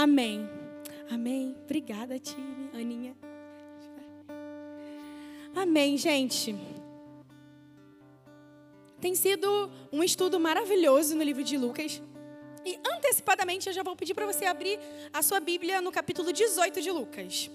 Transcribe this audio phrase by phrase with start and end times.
[0.00, 0.48] Amém.
[1.10, 1.54] Amém.
[1.64, 3.14] Obrigada, time, Aninha.
[5.54, 6.56] Amém, gente.
[8.98, 12.00] Tem sido um estudo maravilhoso no livro de Lucas.
[12.64, 14.80] E antecipadamente eu já vou pedir para você abrir
[15.12, 17.50] a sua Bíblia no capítulo 18 de Lucas.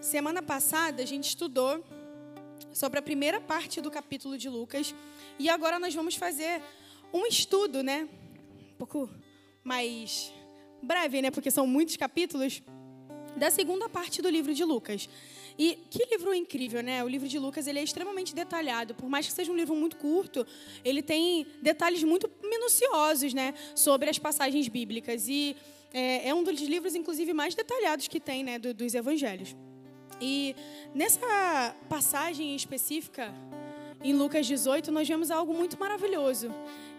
[0.00, 1.82] Semana passada a gente estudou
[2.78, 4.94] sobre a primeira parte do capítulo de Lucas
[5.36, 6.62] e agora nós vamos fazer
[7.12, 8.08] um estudo, né?
[8.72, 9.10] Um pouco
[9.64, 10.32] mais
[10.80, 11.32] breve, né?
[11.32, 12.62] Porque são muitos capítulos
[13.36, 15.08] da segunda parte do livro de Lucas.
[15.58, 17.02] E que livro incrível, né?
[17.02, 18.94] O livro de Lucas ele é extremamente detalhado.
[18.94, 20.46] Por mais que seja um livro muito curto,
[20.84, 23.54] ele tem detalhes muito minuciosos, né?
[23.74, 25.26] Sobre as passagens bíblicas.
[25.26, 25.56] E
[25.92, 28.56] é, é um dos livros, inclusive, mais detalhados que tem, né?
[28.56, 29.56] Do, dos evangelhos.
[30.20, 30.54] E
[30.94, 33.32] nessa passagem específica,
[34.02, 36.52] em Lucas 18, nós vemos algo muito maravilhoso.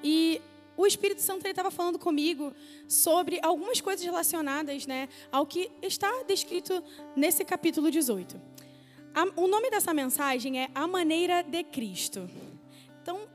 [0.04, 0.42] E
[0.78, 2.54] o Espírito Santo estava falando comigo
[2.88, 6.84] sobre algumas coisas relacionadas né, ao que está descrito
[7.16, 8.40] nesse capítulo 18.
[9.14, 12.30] A, o nome dessa mensagem é A Maneira de Cristo.
[13.02, 13.28] Então,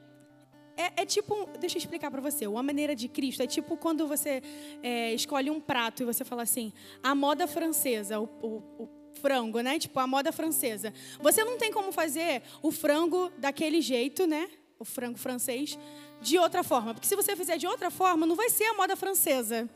[0.77, 2.47] é, é tipo, deixa eu explicar para você.
[2.47, 4.43] A maneira de Cristo é tipo quando você
[4.83, 9.61] é, escolhe um prato e você fala assim, a moda francesa, o, o, o frango,
[9.61, 9.79] né?
[9.79, 10.93] Tipo a moda francesa.
[11.19, 14.51] Você não tem como fazer o frango daquele jeito, né?
[14.79, 15.79] O frango francês
[16.21, 16.93] de outra forma.
[16.93, 19.67] Porque se você fizer de outra forma, não vai ser a moda francesa.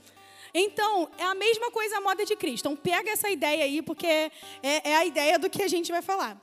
[0.53, 2.67] Então, é a mesma coisa a moda de Cristo.
[2.67, 6.03] Então, pega essa ideia aí, porque é, é a ideia do que a gente vai
[6.03, 6.39] falar.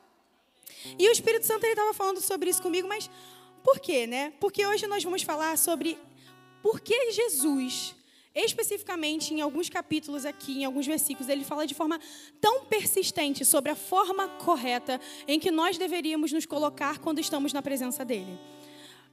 [0.97, 3.07] E o Espírito Santo estava falando sobre isso comigo, mas
[3.63, 4.33] por quê, né?
[4.39, 5.95] Porque hoje nós vamos falar sobre
[6.63, 7.95] por que Jesus,
[8.35, 11.99] especificamente em alguns capítulos aqui, em alguns versículos, ele fala de forma
[12.41, 17.61] tão persistente sobre a forma correta em que nós deveríamos nos colocar quando estamos na
[17.61, 18.37] presença dele.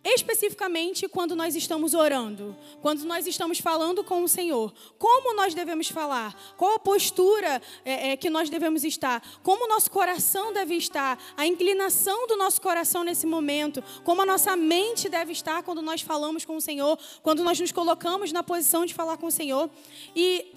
[0.05, 5.89] Especificamente quando nós estamos orando, quando nós estamos falando com o Senhor, como nós devemos
[5.89, 10.74] falar, qual a postura é, é, que nós devemos estar, como o nosso coração deve
[10.74, 15.80] estar, a inclinação do nosso coração nesse momento, como a nossa mente deve estar quando
[15.80, 19.33] nós falamos com o Senhor, quando nós nos colocamos na posição de falar com o
[19.33, 19.70] Senhor.
[20.17, 20.52] E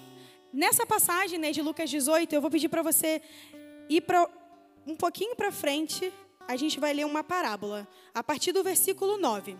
[0.52, 3.22] nessa passagem né, de Lucas 18, eu vou pedir para você
[3.88, 4.28] ir para
[4.84, 6.12] um pouquinho para frente
[6.48, 9.56] a gente vai ler uma parábola, a partir do versículo 9.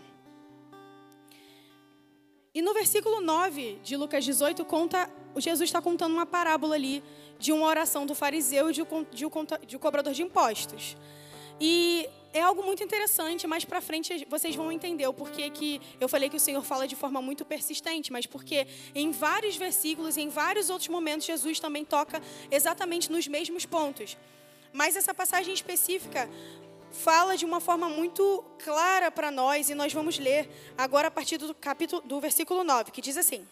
[2.53, 7.03] E no versículo 9 de Lucas 18, conta, Jesus está contando uma parábola ali
[7.37, 8.81] de uma oração do fariseu e de
[9.11, 9.25] de
[9.67, 10.97] de um cobrador de impostos.
[11.59, 16.07] E é algo muito interessante, mais para frente vocês vão entender o porquê que eu
[16.07, 20.29] falei que o Senhor fala de forma muito persistente, mas porque em vários versículos, em
[20.29, 22.21] vários outros momentos, Jesus também toca
[22.51, 24.17] exatamente nos mesmos pontos.
[24.71, 26.29] Mas essa passagem específica
[26.91, 31.37] fala de uma forma muito clara para nós e nós vamos ler agora a partir
[31.37, 33.47] do capítulo do versículo 9, que diz assim: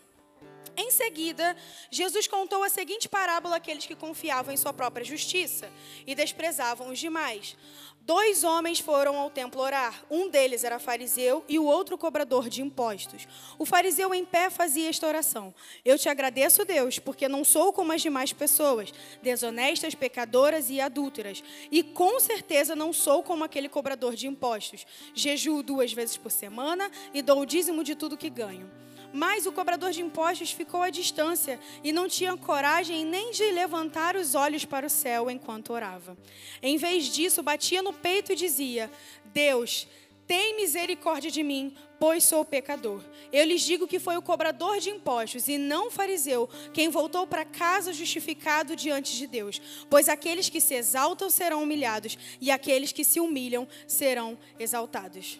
[0.75, 1.55] Em seguida,
[1.91, 5.71] Jesus contou a seguinte parábola àqueles que confiavam em sua própria justiça
[6.05, 7.55] e desprezavam os demais.
[8.05, 10.05] Dois homens foram ao templo orar.
[10.11, 13.27] Um deles era fariseu e o outro cobrador de impostos.
[13.57, 15.51] O fariseu em pé fazia esta oração:
[15.83, 18.93] Eu te agradeço, Deus, porque não sou como as demais pessoas,
[19.23, 21.43] desonestas, pecadoras e adúlteras.
[21.71, 24.85] E com certeza não sou como aquele cobrador de impostos.
[25.15, 28.69] Jejuo duas vezes por semana e dou o dízimo de tudo que ganho.
[29.13, 34.15] Mas o cobrador de impostos ficou à distância e não tinha coragem nem de levantar
[34.15, 36.17] os olhos para o céu enquanto orava.
[36.61, 38.91] Em vez disso, batia no peito e dizia:
[39.25, 39.87] Deus,
[40.27, 43.01] tem misericórdia de mim, pois sou pecador.
[43.31, 47.27] Eu lhes digo que foi o cobrador de impostos e não o fariseu quem voltou
[47.27, 49.61] para casa justificado diante de Deus.
[49.89, 55.39] Pois aqueles que se exaltam serão humilhados e aqueles que se humilham serão exaltados.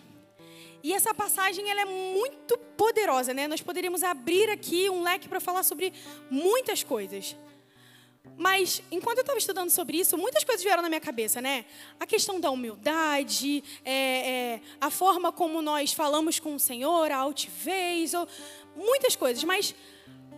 [0.86, 3.48] E essa passagem ela é muito poderosa, né?
[3.48, 5.92] Nós poderíamos abrir aqui um leque para falar sobre
[6.30, 7.36] muitas coisas.
[8.38, 11.66] Mas, enquanto eu estava estudando sobre isso, muitas coisas vieram na minha cabeça, né?
[12.00, 17.18] A questão da humildade, é, é, a forma como nós falamos com o Senhor, a
[17.18, 18.28] altivez, ou,
[18.76, 19.44] muitas coisas.
[19.44, 19.74] Mas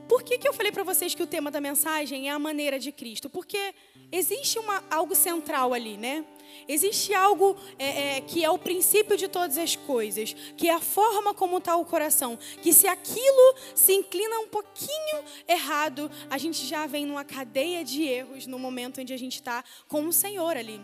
[0.08, 2.80] por que, que eu falei para vocês que o tema da mensagem é a maneira
[2.80, 3.30] de Cristo?
[3.30, 3.76] Porque
[4.10, 6.24] existe uma, algo central ali, né?
[6.68, 10.80] Existe algo é, é, que é o princípio de todas as coisas, que é a
[10.80, 12.38] forma como está o coração.
[12.62, 18.04] Que se aquilo se inclina um pouquinho errado, a gente já vem numa cadeia de
[18.04, 20.82] erros no momento onde a gente está com o Senhor ali.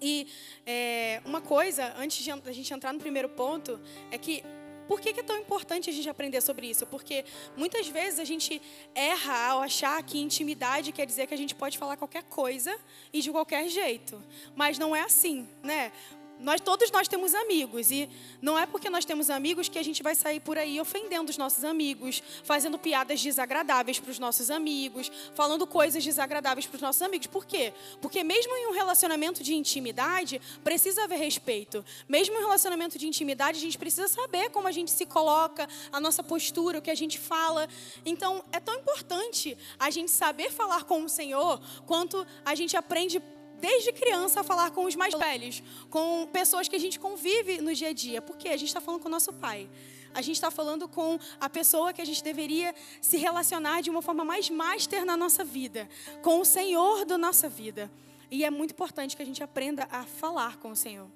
[0.00, 0.28] E
[0.64, 3.80] é, uma coisa, antes de a gente entrar no primeiro ponto,
[4.10, 4.44] é que
[4.88, 6.86] por que, é tão importante a gente aprender sobre isso?
[6.86, 7.24] Porque
[7.56, 8.60] muitas vezes a gente
[8.94, 12.74] erra ao achar que intimidade quer dizer que a gente pode falar qualquer coisa
[13.12, 14.20] e de qualquer jeito.
[14.56, 15.92] Mas não é assim, né?
[16.40, 18.08] Nós todos nós temos amigos e
[18.40, 21.36] não é porque nós temos amigos que a gente vai sair por aí ofendendo os
[21.36, 27.02] nossos amigos, fazendo piadas desagradáveis para os nossos amigos, falando coisas desagradáveis para os nossos
[27.02, 27.26] amigos.
[27.26, 27.72] Por quê?
[28.00, 31.84] Porque mesmo em um relacionamento de intimidade, precisa haver respeito.
[32.08, 35.68] Mesmo em um relacionamento de intimidade, a gente precisa saber como a gente se coloca,
[35.92, 37.68] a nossa postura, o que a gente fala.
[38.04, 43.20] Então, é tão importante a gente saber falar com o Senhor quanto a gente aprende
[43.60, 47.74] desde criança a falar com os mais velhos, com pessoas que a gente convive no
[47.74, 48.22] dia a dia.
[48.22, 49.68] Porque a gente está falando com o nosso pai.
[50.14, 54.02] A gente está falando com a pessoa que a gente deveria se relacionar de uma
[54.02, 55.88] forma mais master na nossa vida,
[56.22, 57.90] com o Senhor da nossa vida.
[58.30, 61.08] E é muito importante que a gente aprenda a falar com o Senhor.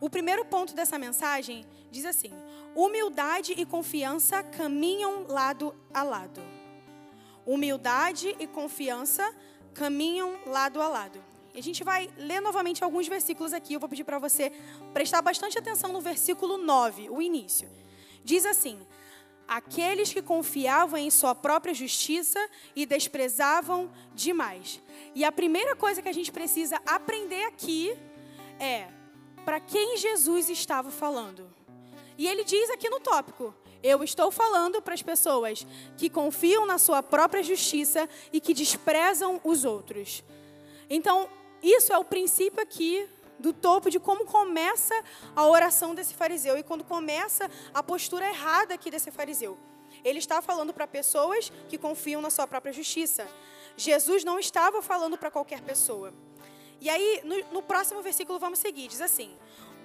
[0.00, 2.32] O primeiro ponto dessa mensagem diz assim:
[2.74, 6.42] humildade e confiança caminham lado a lado.
[7.46, 9.34] Humildade e confiança
[9.72, 11.33] caminham lado a lado.
[11.54, 13.74] E a gente vai ler novamente alguns versículos aqui.
[13.74, 14.50] Eu vou pedir para você
[14.92, 17.70] prestar bastante atenção no versículo 9, o início.
[18.24, 18.84] Diz assim:
[19.46, 22.40] Aqueles que confiavam em sua própria justiça
[22.74, 24.82] e desprezavam demais.
[25.14, 27.96] E a primeira coisa que a gente precisa aprender aqui
[28.58, 28.88] é
[29.44, 31.48] para quem Jesus estava falando.
[32.18, 35.64] E ele diz aqui no tópico: eu estou falando para as pessoas
[35.96, 40.24] que confiam na sua própria justiça e que desprezam os outros.
[40.88, 41.28] Então,
[41.64, 43.08] isso é o princípio aqui
[43.38, 44.94] do topo de como começa
[45.34, 49.58] a oração desse fariseu e quando começa a postura errada aqui desse fariseu.
[50.04, 53.28] Ele está falando para pessoas que confiam na sua própria justiça.
[53.76, 56.12] Jesus não estava falando para qualquer pessoa.
[56.80, 59.34] E aí, no, no próximo versículo, vamos seguir: diz assim: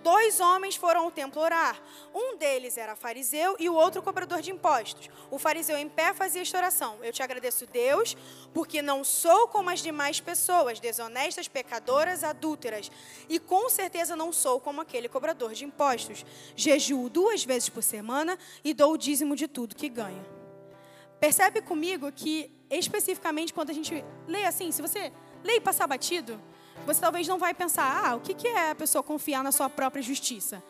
[0.03, 1.81] Dois homens foram ao templo orar.
[2.13, 5.09] Um deles era fariseu e o outro cobrador de impostos.
[5.29, 8.15] O fariseu em pé fazia esta oração: Eu te agradeço, Deus,
[8.53, 12.89] porque não sou como as demais pessoas, desonestas, pecadoras, adúlteras.
[13.27, 16.25] E com certeza não sou como aquele cobrador de impostos.
[16.55, 20.25] Jejuo duas vezes por semana e dou o dízimo de tudo que ganho.
[21.19, 25.11] Percebe comigo que, especificamente, quando a gente lê assim, se você
[25.43, 26.41] lê e passar batido
[26.85, 30.01] você talvez não vai pensar, ah, o que é a pessoa confiar na sua própria
[30.01, 30.63] justiça?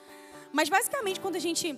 [0.51, 1.77] Mas basicamente, quando a gente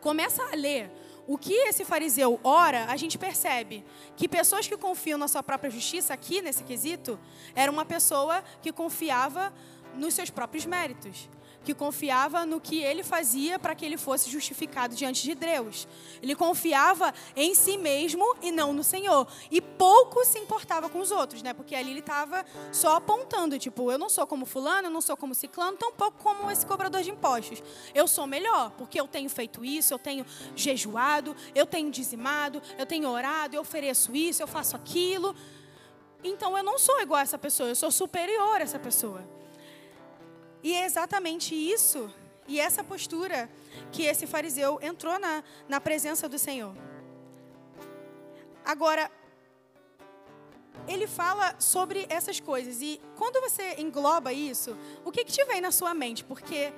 [0.00, 0.90] começa a ler
[1.26, 3.84] o que esse fariseu ora, a gente percebe
[4.16, 7.18] que pessoas que confiam na sua própria justiça, aqui nesse quesito,
[7.54, 9.52] era uma pessoa que confiava
[9.94, 11.28] nos seus próprios méritos
[11.68, 15.86] que confiava no que ele fazia para que ele fosse justificado diante de Deus.
[16.22, 19.28] Ele confiava em si mesmo e não no Senhor.
[19.50, 21.52] E pouco se importava com os outros, né?
[21.52, 22.42] Porque ali ele estava
[22.72, 26.16] só apontando, tipo, eu não sou como fulano, eu não sou como ciclano, tão pouco
[26.22, 27.62] como esse cobrador de impostos.
[27.94, 30.24] Eu sou melhor, porque eu tenho feito isso, eu tenho
[30.56, 35.36] jejuado, eu tenho dizimado, eu tenho orado, eu ofereço isso, eu faço aquilo.
[36.24, 39.37] Então eu não sou igual a essa pessoa, eu sou superior a essa pessoa.
[40.62, 42.12] E é exatamente isso
[42.48, 43.48] e essa postura
[43.92, 46.74] que esse fariseu entrou na, na presença do Senhor.
[48.64, 49.10] Agora,
[50.86, 52.80] ele fala sobre essas coisas.
[52.80, 56.24] E quando você engloba isso, o que, que te vem na sua mente?
[56.24, 56.72] Porque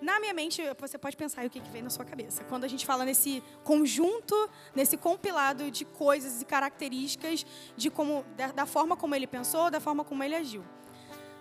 [0.00, 2.42] na minha mente, você pode pensar o que, que vem na sua cabeça.
[2.44, 4.34] Quando a gente fala nesse conjunto,
[4.74, 7.46] nesse compilado de coisas e características
[7.76, 10.64] de como, da, da forma como ele pensou, da forma como ele agiu.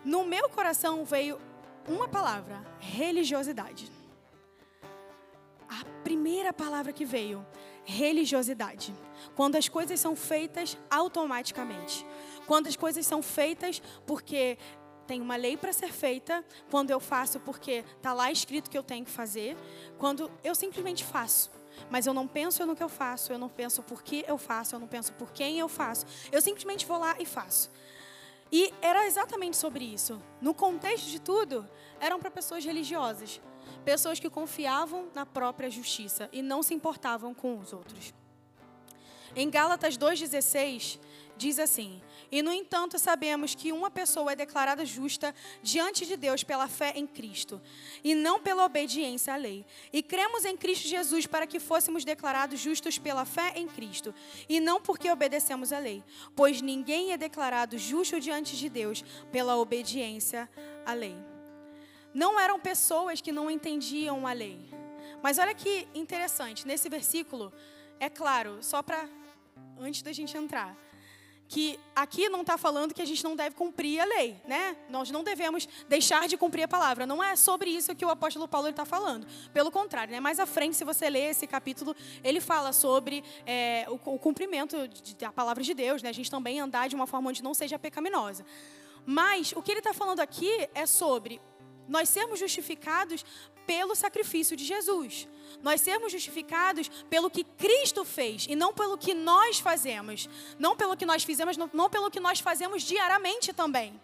[0.06, 1.40] No meu coração veio
[1.88, 3.92] uma palavra: religiosidade.
[5.70, 7.46] A primeira palavra que veio,
[7.86, 8.94] religiosidade.
[9.36, 12.06] Quando as coisas são feitas automaticamente.
[12.46, 14.58] Quando as coisas são feitas porque
[15.08, 18.84] tem uma lei para ser feita, quando eu faço porque está lá escrito que eu
[18.84, 19.58] tenho que fazer,
[19.98, 21.52] quando eu simplesmente faço.
[21.90, 24.76] Mas eu não penso no que eu faço, eu não penso por que eu faço,
[24.76, 26.06] eu não penso por quem eu faço.
[26.32, 27.72] Eu simplesmente vou lá e faço.
[28.52, 30.22] E era exatamente sobre isso.
[30.42, 31.68] No contexto de tudo,
[32.00, 33.40] eram para pessoas religiosas,
[33.86, 38.14] pessoas que confiavam na própria justiça e não se importavam com os outros.
[39.34, 41.00] Em Gálatas 2,16,
[41.38, 46.44] diz assim: E no entanto sabemos que uma pessoa é declarada justa diante de Deus
[46.44, 47.62] pela fé em Cristo,
[48.04, 49.66] e não pela obediência à lei.
[49.92, 54.16] E cremos em Cristo Jesus para que fôssemos declarados justos pela fé em Cristo,
[54.48, 56.02] e não porque obedecemos à lei,
[56.34, 60.50] pois ninguém é declarado justo diante de Deus pela obediência
[60.86, 61.16] à lei.
[62.14, 64.70] Não eram pessoas que não entendiam a lei.
[65.22, 67.54] Mas olha que interessante, nesse versículo,
[68.00, 69.08] é claro, só para
[69.80, 70.76] antes da gente entrar
[71.52, 74.74] que aqui não está falando que a gente não deve cumprir a lei, né?
[74.90, 77.06] Nós não devemos deixar de cumprir a palavra.
[77.06, 79.28] Não é sobre isso que o apóstolo Paulo está falando.
[79.54, 80.22] Pelo contrário, né?
[80.22, 81.94] mais à frente, se você ler esse capítulo,
[82.24, 84.78] ele fala sobre é, o, o, cumprimento
[85.20, 86.08] da palavra de Deus, né?
[86.08, 88.46] A gente também andar de uma forma onde não seja pecaminosa.
[89.06, 91.42] Mas o que ele está falando aqui é sobre
[91.86, 93.26] nós sermos justificados
[93.72, 95.30] pelo sacrifício de Jesus.
[95.64, 100.28] Nós sermos justificados pelo que Cristo fez e não pelo que nós fazemos.
[100.60, 103.98] Não pelo que nós fizemos, não, não pelo que nós fazemos diariamente também.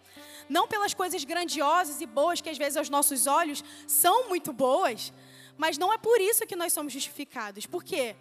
[0.48, 5.12] Não pelas coisas grandiosas e boas que às vezes aos nossos olhos são muito boas,
[5.58, 7.66] mas não é por isso que nós somos justificados.
[7.66, 8.16] Por quê?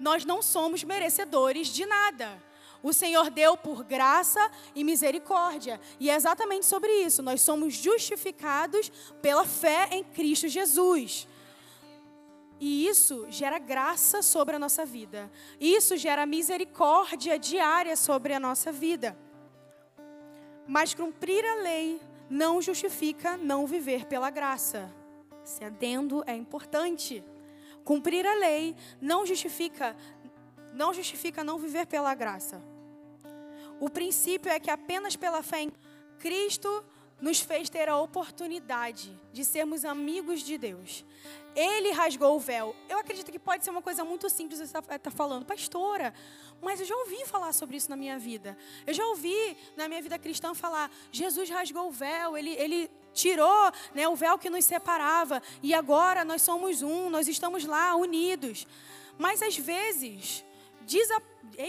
[0.00, 2.42] Nós não somos merecedores de nada.
[2.82, 5.80] O Senhor deu por graça e misericórdia.
[5.98, 7.22] E é exatamente sobre isso.
[7.22, 8.90] Nós somos justificados
[9.20, 11.26] pela fé em Cristo Jesus.
[12.58, 15.30] E isso gera graça sobre a nossa vida.
[15.60, 19.16] Isso gera misericórdia diária sobre a nossa vida.
[20.66, 24.90] Mas cumprir a lei não justifica não viver pela graça.
[25.44, 27.22] Esse adendo é importante.
[27.84, 29.94] Cumprir a lei não justifica
[30.76, 32.62] não justifica não viver pela graça.
[33.80, 35.72] O princípio é que apenas pela fé em
[36.18, 36.84] Cristo
[37.20, 41.04] nos fez ter a oportunidade de sermos amigos de Deus.
[41.54, 42.76] Ele rasgou o véu.
[42.90, 46.12] Eu acredito que pode ser uma coisa muito simples você estar tá falando, pastora,
[46.60, 48.56] mas eu já ouvi falar sobre isso na minha vida.
[48.86, 53.72] Eu já ouvi na minha vida cristã falar: Jesus rasgou o véu, ele, ele tirou
[53.94, 58.66] né, o véu que nos separava e agora nós somos um, nós estamos lá unidos.
[59.18, 60.44] Mas às vezes,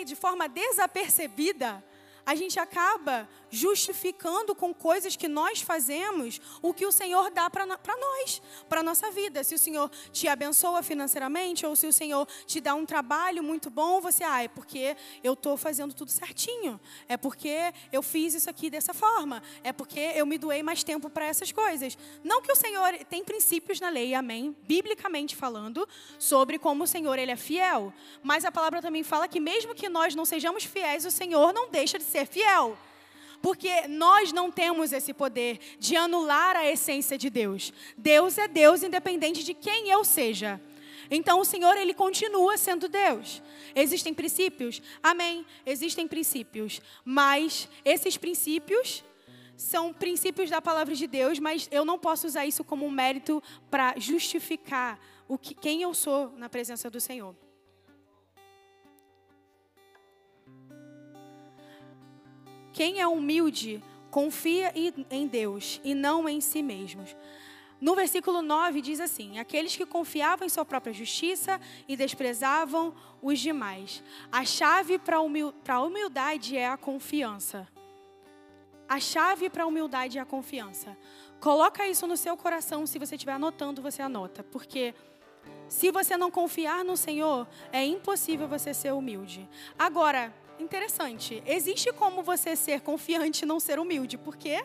[0.06, 1.84] de forma desapercebida,
[2.26, 7.66] a gente acaba justificando com coisas que nós fazemos o que o Senhor dá para
[7.66, 9.44] nós, para a nossa vida.
[9.44, 13.70] Se o Senhor te abençoa financeiramente ou se o Senhor te dá um trabalho muito
[13.70, 18.50] bom, você, ah, é porque eu estou fazendo tudo certinho, é porque eu fiz isso
[18.50, 21.98] aqui dessa forma, é porque eu me doei mais tempo para essas coisas.
[22.24, 25.88] Não que o Senhor tem princípios na lei, amém, biblicamente falando,
[26.20, 29.90] sobre como o Senhor ele é fiel, mas a palavra também fala que mesmo que
[29.90, 32.78] nós não sejamos fiéis, o Senhor não deixa de ser fiel.
[33.42, 37.72] Porque nós não temos esse poder de anular a essência de Deus.
[37.98, 40.62] Deus é Deus independente de quem eu seja.
[41.10, 43.42] Então o Senhor, ele continua sendo Deus.
[43.76, 44.82] Existem princípios?
[45.02, 45.46] Amém.
[45.66, 46.82] Existem princípios.
[47.06, 49.04] Mas esses princípios
[49.56, 53.42] são princípios da palavra de Deus, mas eu não posso usar isso como um mérito
[53.72, 57.36] para justificar o que, quem eu sou na presença do Senhor.
[62.78, 64.72] Quem é humilde confia
[65.10, 67.16] em Deus e não em si mesmos.
[67.82, 73.40] No versículo 9 diz assim: Aqueles que confiavam em sua própria justiça e desprezavam os
[73.40, 74.04] demais.
[74.32, 77.68] A chave para a humildade é a confiança.
[78.88, 80.96] A chave para a humildade é a confiança.
[81.40, 84.94] Coloca isso no seu coração, se você estiver anotando, você anota, porque
[85.68, 89.50] se você não confiar no Senhor, é impossível você ser humilde.
[89.80, 91.42] Agora, interessante.
[91.46, 94.18] Existe como você ser confiante e não ser humilde.
[94.18, 94.64] Por quê?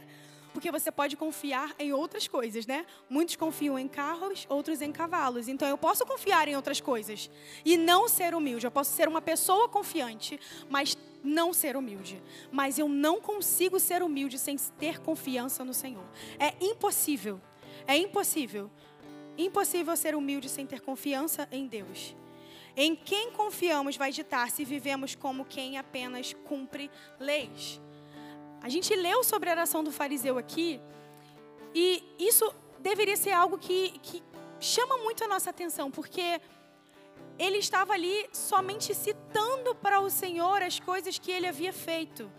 [0.52, 2.84] Porque você pode confiar em outras coisas, né?
[3.08, 5.48] Muitos confiam em carros, outros em cavalos.
[5.48, 7.30] Então eu posso confiar em outras coisas
[7.64, 8.66] e não ser humilde.
[8.66, 12.22] Eu posso ser uma pessoa confiante, mas não ser humilde.
[12.50, 16.04] Mas eu não consigo ser humilde sem ter confiança no Senhor.
[16.38, 17.40] É impossível.
[17.86, 18.70] É impossível.
[19.38, 22.14] Impossível ser humilde sem ter confiança em Deus.
[22.76, 27.80] Em quem confiamos vai ditar se vivemos como quem apenas cumpre leis.
[28.62, 30.80] A gente leu sobre a oração do fariseu aqui,
[31.74, 34.22] e isso deveria ser algo que, que
[34.60, 36.40] chama muito a nossa atenção, porque
[37.38, 42.30] ele estava ali somente citando para o Senhor as coisas que ele havia feito,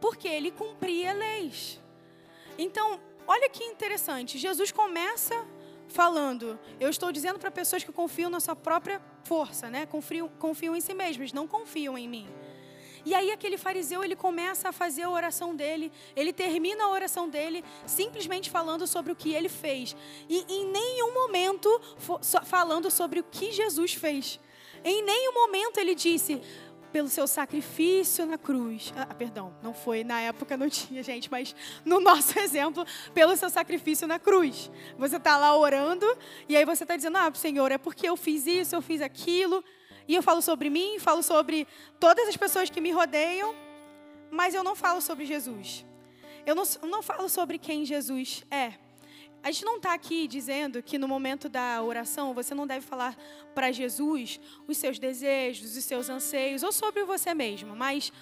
[0.00, 1.80] porque ele cumpria leis.
[2.58, 5.46] Então, olha que interessante, Jesus começa
[5.96, 9.86] falando, eu estou dizendo para pessoas que confiam na sua própria força, né?
[9.86, 12.28] Confiam, confiam em si mesmos, não confiam em mim.
[13.02, 17.30] E aí aquele fariseu, ele começa a fazer a oração dele, ele termina a oração
[17.30, 19.96] dele simplesmente falando sobre o que ele fez.
[20.28, 21.68] E em nenhum momento
[22.44, 24.38] falando sobre o que Jesus fez.
[24.84, 26.42] Em nenhum momento ele disse:
[26.96, 28.90] pelo seu sacrifício na cruz.
[28.96, 33.50] Ah, perdão, não foi, na época não tinha, gente, mas no nosso exemplo, pelo seu
[33.50, 34.70] sacrifício na cruz.
[34.96, 36.06] Você está lá orando
[36.48, 39.62] e aí você está dizendo: Ah, Senhor, é porque eu fiz isso, eu fiz aquilo.
[40.08, 41.68] E eu falo sobre mim, falo sobre
[42.00, 43.54] todas as pessoas que me rodeiam,
[44.30, 45.84] mas eu não falo sobre Jesus.
[46.46, 48.72] Eu não, não falo sobre quem Jesus é.
[49.46, 53.16] A gente não está aqui dizendo que no momento da oração você não deve falar
[53.54, 58.12] para Jesus os seus desejos, os seus anseios ou sobre você mesmo, mas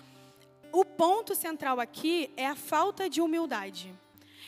[0.70, 3.90] o ponto central aqui é a falta de humildade.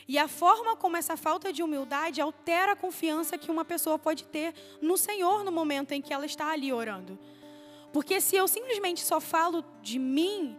[0.07, 4.25] E a forma como essa falta de humildade altera a confiança que uma pessoa pode
[4.25, 4.53] ter
[4.83, 7.19] no Senhor no momento em que ela está ali orando.
[7.91, 10.55] Porque se eu simplesmente só falo de mim,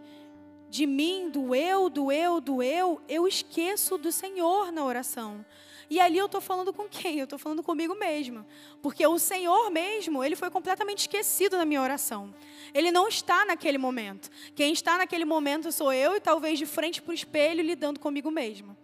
[0.68, 5.46] de mim, do eu, do eu, do eu, eu esqueço do Senhor na oração.
[5.90, 7.18] E ali eu estou falando com quem?
[7.18, 8.44] Eu estou falando comigo mesmo.
[8.82, 12.34] Porque o Senhor mesmo, ele foi completamente esquecido na minha oração.
[12.74, 14.30] Ele não está naquele momento.
[14.54, 18.30] Quem está naquele momento sou eu e talvez de frente para o espelho lidando comigo
[18.30, 18.76] mesmo.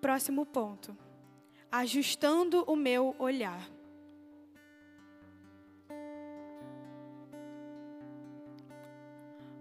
[0.00, 0.96] Próximo ponto.
[1.70, 3.68] Ajustando o meu olhar.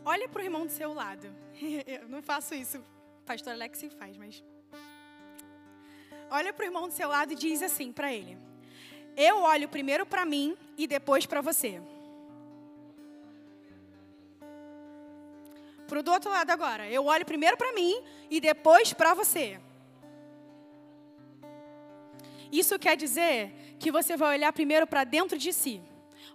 [0.05, 1.27] Olha para o irmão do seu lado.
[1.85, 2.81] Eu não faço isso.
[3.27, 4.43] Pastor Alex faz, mas.
[6.31, 8.37] Olha para o irmão do seu lado e diz assim para ele:
[9.15, 11.81] Eu olho primeiro para mim e depois para você.
[15.87, 16.89] Para o do outro lado agora.
[16.89, 19.59] Eu olho primeiro para mim e depois para você.
[22.51, 25.81] Isso quer dizer que você vai olhar primeiro para dentro de si,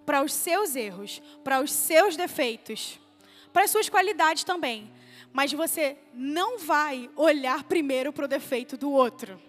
[0.05, 3.01] para os seus erros, para os seus defeitos
[3.53, 4.91] para as suas qualidades também.
[5.33, 9.41] Mas você não vai olhar primeiro para o defeito do outro.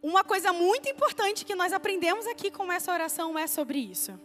[0.00, 4.18] Uma coisa muito importante que nós aprendemos aqui com essa oração é sobre isso.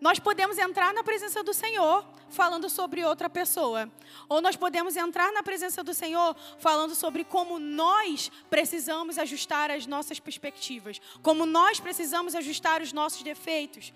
[0.00, 3.90] Nós podemos entrar na presença do Senhor falando sobre outra pessoa.
[4.28, 9.86] Ou nós podemos entrar na presença do Senhor falando sobre como nós precisamos ajustar as
[9.86, 13.92] nossas perspectivas, como nós precisamos ajustar os nossos defeitos,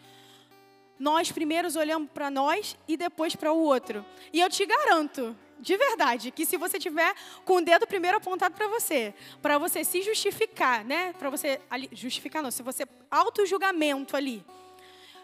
[0.98, 4.04] nós primeiros olhamos para nós e depois para o outro.
[4.32, 8.54] E eu te garanto, de verdade, que se você tiver com o dedo primeiro apontado
[8.54, 11.12] para você, para você se justificar, né?
[11.18, 14.44] Para você ali, justificar não, se você auto-julgamento ali,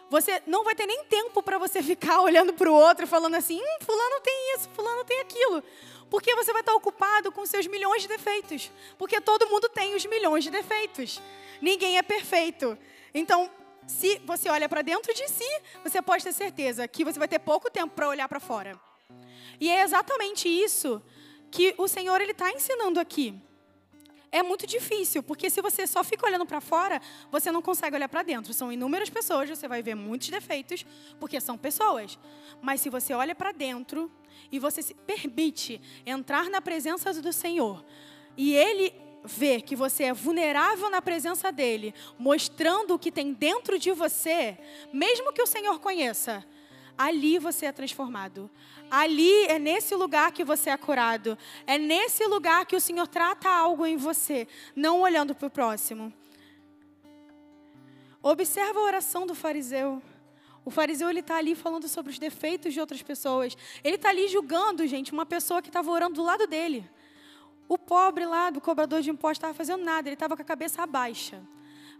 [0.09, 3.59] você não vai ter nem tempo para você ficar olhando para o outro falando assim,
[3.61, 5.63] hum, fulano tem isso, fulano tem aquilo.
[6.09, 8.69] Porque você vai estar ocupado com seus milhões de defeitos.
[8.97, 11.21] Porque todo mundo tem os milhões de defeitos.
[11.61, 12.77] Ninguém é perfeito.
[13.13, 13.49] Então,
[13.87, 15.49] se você olha para dentro de si,
[15.83, 18.79] você pode ter certeza que você vai ter pouco tempo para olhar para fora.
[19.59, 21.01] E é exatamente isso
[21.51, 23.39] que o Senhor ele está ensinando aqui.
[24.31, 28.07] É muito difícil, porque se você só fica olhando para fora, você não consegue olhar
[28.07, 28.53] para dentro.
[28.53, 30.85] São inúmeras pessoas, você vai ver muitos defeitos,
[31.19, 32.17] porque são pessoas.
[32.61, 34.09] Mas se você olha para dentro
[34.49, 37.83] e você se permite entrar na presença do Senhor,
[38.37, 43.77] e Ele ver que você é vulnerável na presença dele, mostrando o que tem dentro
[43.77, 44.57] de você,
[44.91, 46.45] mesmo que o Senhor conheça,
[46.97, 48.49] ali você é transformado.
[48.89, 51.37] Ali é nesse lugar que você é curado.
[51.65, 56.13] É nesse lugar que o Senhor trata algo em você, não olhando para o próximo.
[58.21, 60.01] Observa a oração do fariseu.
[60.63, 63.57] O fariseu ele está ali falando sobre os defeitos de outras pessoas.
[63.83, 66.87] Ele está ali julgando, gente, uma pessoa que estava orando do lado dele.
[67.71, 70.85] O pobre lá do cobrador de impostos estava fazendo nada, ele estava com a cabeça
[70.85, 71.41] baixa.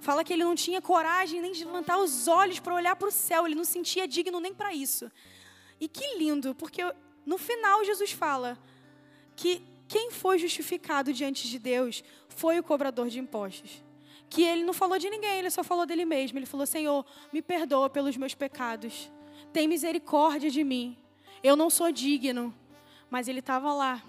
[0.02, 3.12] Fala que ele não tinha coragem nem de levantar os olhos para olhar para o
[3.12, 5.10] céu, ele não sentia digno nem para isso.
[5.80, 6.82] E que lindo, porque
[7.26, 8.60] no final Jesus fala
[9.34, 13.82] que quem foi justificado diante de Deus foi o cobrador de impostos.
[14.30, 16.38] Que ele não falou de ninguém, ele só falou dele mesmo.
[16.38, 19.10] Ele falou: Senhor, me perdoa pelos meus pecados,
[19.54, 20.98] tem misericórdia de mim.
[21.42, 22.54] Eu não sou digno,
[23.10, 24.04] mas ele estava lá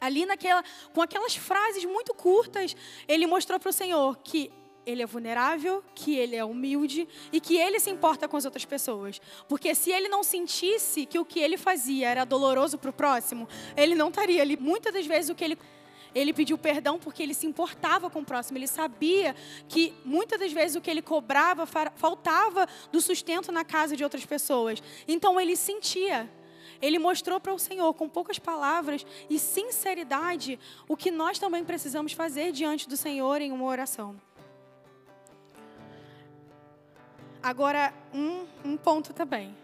[0.00, 2.76] Ali naquela, com aquelas frases muito curtas,
[3.08, 4.52] ele mostrou para o Senhor que
[4.86, 8.64] ele é vulnerável, que ele é humilde e que ele se importa com as outras
[8.64, 9.20] pessoas.
[9.48, 13.48] Porque se ele não sentisse que o que ele fazia era doloroso para o próximo,
[13.76, 14.56] ele não estaria ali.
[14.56, 15.58] Muitas das vezes o que ele
[16.14, 18.56] ele pediu perdão porque ele se importava com o próximo.
[18.56, 19.34] Ele sabia
[19.68, 24.24] que muitas das vezes o que ele cobrava faltava do sustento na casa de outras
[24.24, 24.80] pessoas.
[25.08, 26.30] Então ele sentia
[26.84, 32.12] ele mostrou para o Senhor, com poucas palavras e sinceridade, o que nós também precisamos
[32.12, 34.20] fazer diante do Senhor em uma oração.
[37.42, 39.54] Agora, um, um ponto também.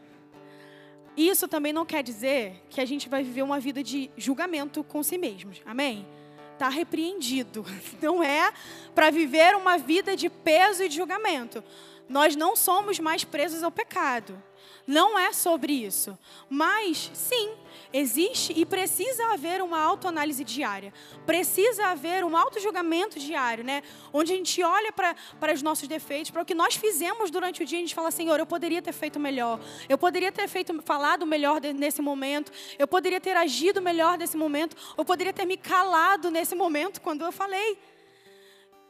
[1.16, 5.02] Isso também não quer dizer que a gente vai viver uma vida de julgamento com
[5.02, 5.60] si mesmos.
[5.66, 6.06] Amém?
[6.54, 7.64] Está repreendido.
[8.00, 8.52] Não é
[8.94, 11.64] para viver uma vida de peso e de julgamento.
[12.10, 14.42] Nós não somos mais presos ao pecado.
[14.84, 16.18] Não é sobre isso.
[16.48, 17.52] Mas, sim,
[17.92, 20.92] existe e precisa haver uma autoanálise diária.
[21.24, 23.84] Precisa haver um auto-julgamento diário, né?
[24.12, 27.66] Onde a gente olha para os nossos defeitos, para o que nós fizemos durante o
[27.66, 29.60] dia, a gente fala, Senhor, eu poderia ter feito melhor.
[29.88, 32.50] Eu poderia ter feito, falado melhor nesse momento.
[32.76, 34.76] Eu poderia ter agido melhor nesse momento.
[34.98, 37.78] Eu poderia ter me calado nesse momento quando eu falei.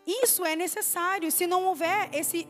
[0.07, 1.31] Isso é necessário.
[1.31, 2.49] Se não houver esse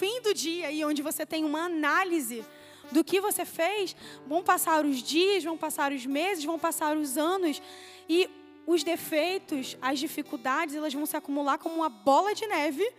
[0.00, 2.42] fim do dia e onde você tem uma análise
[2.90, 3.94] do que você fez,
[4.26, 7.60] vão passar os dias, vão passar os meses, vão passar os anos
[8.08, 8.28] e
[8.66, 12.90] os defeitos, as dificuldades, elas vão se acumular como uma bola de neve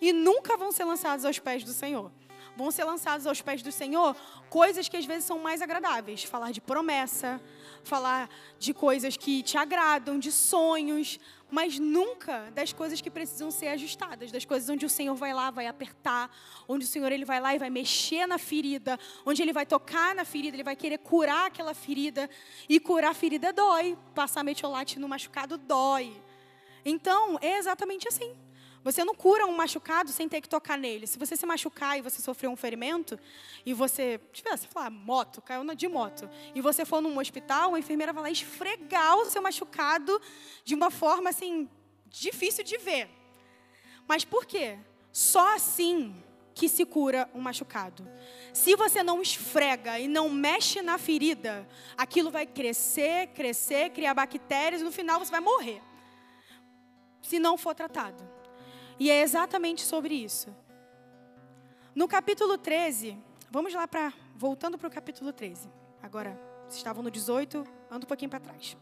[0.00, 2.12] e nunca vão ser lançados aos pés do Senhor.
[2.56, 4.14] Vão ser lançados aos pés do Senhor
[4.48, 7.40] coisas que às vezes são mais agradáveis, falar de promessa,
[7.84, 11.20] falar de coisas que te agradam, de sonhos,
[11.50, 15.50] mas nunca das coisas que precisam ser ajustadas, das coisas onde o Senhor vai lá,
[15.50, 16.34] vai apertar,
[16.66, 20.14] onde o Senhor ele vai lá e vai mexer na ferida, onde ele vai tocar
[20.14, 22.28] na ferida, ele vai querer curar aquela ferida
[22.68, 26.20] e curar a ferida dói, passar metiolate no machucado dói.
[26.84, 28.34] Então, é exatamente assim.
[28.84, 31.06] Você não cura um machucado sem ter que tocar nele.
[31.06, 33.18] Se você se machucar e você sofreu um ferimento,
[33.64, 38.12] e você, tivesse, falar, moto, caiu de moto, e você for num hospital, a enfermeira
[38.12, 40.20] vai lá esfregar o seu machucado
[40.62, 41.66] de uma forma assim,
[42.08, 43.08] difícil de ver.
[44.06, 44.78] Mas por quê?
[45.10, 46.14] Só assim
[46.54, 48.06] que se cura um machucado.
[48.52, 51.66] Se você não esfrega e não mexe na ferida,
[51.96, 55.82] aquilo vai crescer, crescer, criar bactérias e no final você vai morrer.
[57.22, 58.33] Se não for tratado.
[58.98, 60.54] E é exatamente sobre isso.
[61.94, 63.16] No capítulo 13,
[63.50, 64.12] vamos lá para.
[64.36, 65.68] Voltando para o capítulo 13.
[66.02, 68.76] Agora, vocês estavam no 18, anda um pouquinho para trás.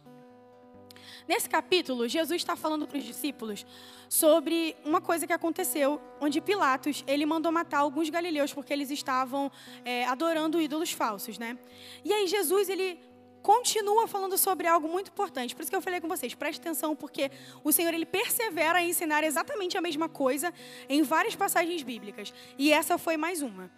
[1.28, 3.64] Nesse capítulo, Jesus está falando para os discípulos
[4.08, 9.50] sobre uma coisa que aconteceu, onde Pilatos ele mandou matar alguns galileus porque eles estavam
[9.84, 11.58] é, adorando ídolos falsos, né?
[12.04, 12.98] E aí Jesus ele
[13.42, 15.54] continua falando sobre algo muito importante.
[15.54, 17.30] Por isso que eu falei com vocês, preste atenção, porque
[17.64, 20.52] o Senhor ele persevera em ensinar exatamente a mesma coisa
[20.88, 22.32] em várias passagens bíblicas.
[22.56, 23.70] E essa foi mais uma.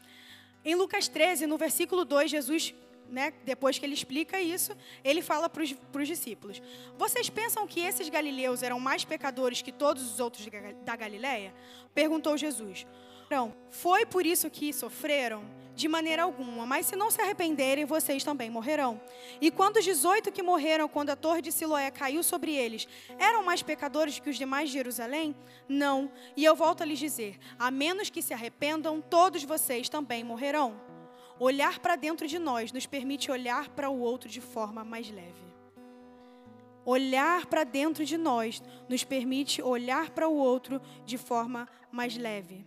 [0.64, 2.74] Em Lucas 13, no versículo 2, Jesus,
[3.08, 6.62] né, depois que ele explica isso, ele fala para os discípulos:
[6.96, 10.46] Vocês pensam que esses galileus eram mais pecadores que todos os outros
[10.84, 11.54] da Galileia?
[11.94, 12.86] Perguntou Jesus.
[13.30, 15.44] Não, foi por isso que sofreram?
[15.74, 19.00] De maneira alguma, mas se não se arrependerem, vocês também morrerão.
[19.40, 22.86] E quando os 18 que morreram quando a torre de Siloé caiu sobre eles,
[23.18, 25.34] eram mais pecadores que os demais de Jerusalém?
[25.68, 26.10] Não.
[26.36, 30.80] E eu volto a lhes dizer: a menos que se arrependam, todos vocês também morrerão.
[31.38, 35.44] Olhar para dentro de nós nos permite olhar para o outro de forma mais leve.
[36.86, 42.64] Olhar para dentro de nós nos permite olhar para o outro de forma mais leve.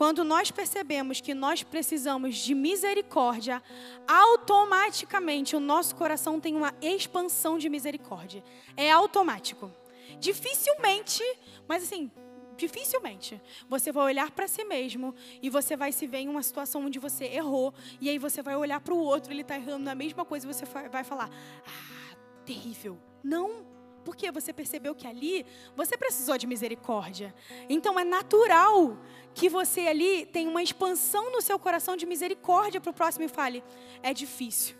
[0.00, 3.62] Quando nós percebemos que nós precisamos de misericórdia,
[4.08, 8.42] automaticamente o nosso coração tem uma expansão de misericórdia.
[8.78, 9.70] É automático.
[10.18, 11.22] Dificilmente,
[11.68, 12.10] mas assim,
[12.56, 16.86] dificilmente você vai olhar para si mesmo e você vai se ver em uma situação
[16.86, 19.94] onde você errou e aí você vai olhar para o outro, ele está errando na
[19.94, 21.28] mesma coisa e você vai falar:
[21.66, 22.98] "Ah, terrível".
[23.22, 23.66] Não,
[24.04, 27.34] porque você percebeu que ali você precisou de misericórdia.
[27.68, 28.98] Então é natural
[29.34, 33.28] que você ali tenha uma expansão no seu coração de misericórdia para o próximo e
[33.28, 33.62] fale:
[34.02, 34.76] é difícil.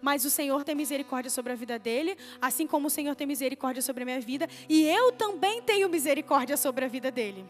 [0.00, 3.82] Mas o Senhor tem misericórdia sobre a vida dele, assim como o Senhor tem misericórdia
[3.82, 7.44] sobre a minha vida, e eu também tenho misericórdia sobre a vida dele.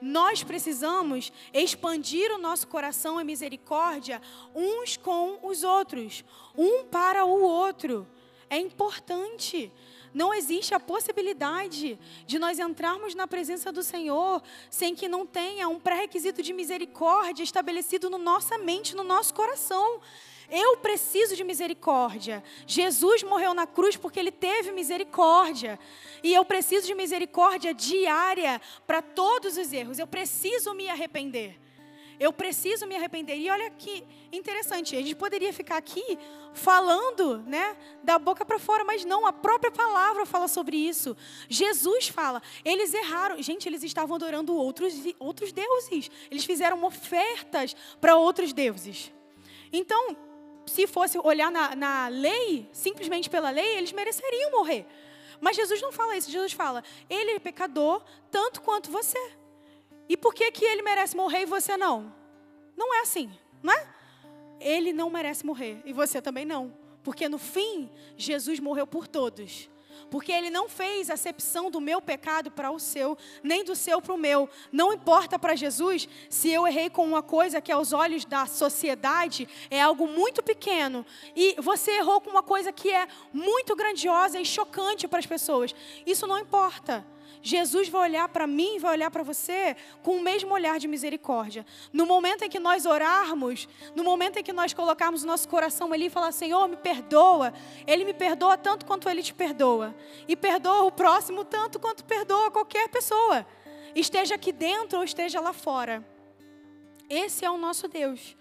[0.00, 4.20] Nós precisamos expandir o nosso coração em misericórdia
[4.52, 6.24] uns com os outros,
[6.58, 8.06] um para o outro.
[8.50, 9.72] É importante.
[10.14, 15.68] Não existe a possibilidade de nós entrarmos na presença do Senhor sem que não tenha
[15.68, 20.00] um pré-requisito de misericórdia estabelecido na nossa mente, no nosso coração.
[20.50, 22.44] Eu preciso de misericórdia.
[22.66, 25.78] Jesus morreu na cruz porque ele teve misericórdia.
[26.22, 29.98] E eu preciso de misericórdia diária para todos os erros.
[29.98, 31.58] Eu preciso me arrepender.
[32.22, 33.36] Eu preciso me arrepender.
[33.36, 36.16] E olha que interessante, a gente poderia ficar aqui
[36.54, 41.16] falando, né, da boca para fora, mas não, a própria palavra fala sobre isso.
[41.48, 43.42] Jesus fala, eles erraram.
[43.42, 46.08] Gente, eles estavam adorando outros, outros deuses.
[46.30, 49.12] Eles fizeram ofertas para outros deuses.
[49.72, 50.16] Então,
[50.64, 54.86] se fosse olhar na, na lei, simplesmente pela lei, eles mereceriam morrer.
[55.40, 56.30] Mas Jesus não fala isso.
[56.30, 59.41] Jesus fala, ele é pecador tanto quanto você.
[60.08, 62.14] E por que, que ele merece morrer e você não?
[62.76, 63.30] Não é assim,
[63.62, 63.86] não é?
[64.60, 66.74] Ele não merece morrer e você também não.
[67.02, 69.68] Porque no fim, Jesus morreu por todos.
[70.10, 74.12] Porque ele não fez acepção do meu pecado para o seu, nem do seu para
[74.12, 74.48] o meu.
[74.70, 79.48] Não importa para Jesus se eu errei com uma coisa que aos olhos da sociedade
[79.70, 84.44] é algo muito pequeno e você errou com uma coisa que é muito grandiosa e
[84.44, 85.74] chocante para as pessoas.
[86.06, 87.06] Isso não importa.
[87.42, 91.66] Jesus vai olhar para mim, vai olhar para você com o mesmo olhar de misericórdia.
[91.92, 95.92] No momento em que nós orarmos, no momento em que nós colocarmos o nosso coração
[95.92, 97.52] ali e falar: Senhor, me perdoa,
[97.86, 99.94] Ele me perdoa tanto quanto Ele te perdoa.
[100.28, 103.44] E perdoa o próximo tanto quanto perdoa qualquer pessoa,
[103.94, 106.06] esteja aqui dentro ou esteja lá fora.
[107.10, 108.36] Esse é o nosso Deus.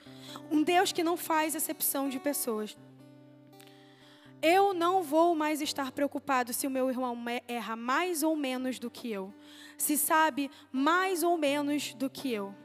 [0.50, 2.78] Um Deus que não faz acepção de pessoas.
[4.42, 7.16] Eu não vou mais estar preocupado se o meu irmão
[7.48, 9.32] erra mais ou menos do que eu,
[9.78, 12.56] se sabe mais ou menos do que eu.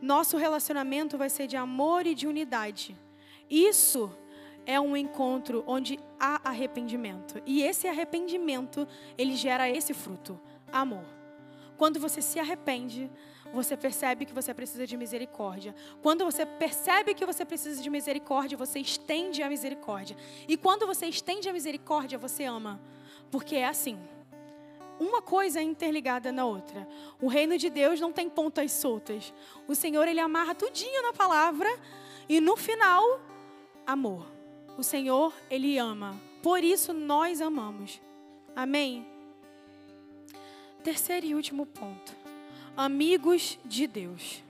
[0.00, 2.96] Nosso relacionamento vai ser de amor e de unidade.
[3.50, 4.16] Isso
[4.64, 7.42] é um encontro onde há arrependimento.
[7.44, 8.86] E esse arrependimento,
[9.18, 10.40] ele gera esse fruto,
[10.72, 11.04] amor.
[11.76, 13.10] Quando você se arrepende,
[13.52, 15.74] você percebe que você precisa de misericórdia.
[16.02, 20.16] Quando você percebe que você precisa de misericórdia, você estende a misericórdia.
[20.48, 22.80] E quando você estende a misericórdia, você ama.
[23.30, 23.98] Porque é assim.
[24.98, 26.88] Uma coisa é interligada na outra.
[27.20, 29.32] O reino de Deus não tem pontas soltas.
[29.68, 31.68] O Senhor, ele amarra tudinho na palavra
[32.28, 33.20] e no final,
[33.86, 34.26] amor.
[34.78, 36.18] O Senhor, ele ama.
[36.42, 38.00] Por isso nós amamos.
[38.54, 39.06] Amém.
[40.82, 42.21] Terceiro e último ponto.
[42.76, 44.42] Amigos de Deus.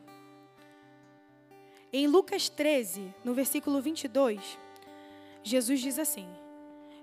[1.93, 4.59] Em Lucas 13, no versículo 22,
[5.43, 6.29] Jesus diz assim: